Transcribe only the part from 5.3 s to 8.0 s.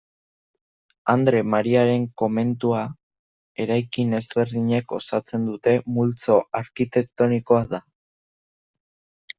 duten multzo arkitektonikoa da.